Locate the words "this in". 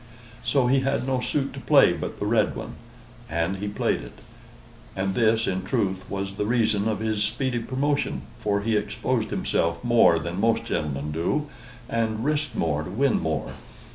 5.13-5.61